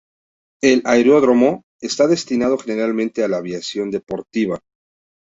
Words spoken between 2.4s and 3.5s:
generalmente a la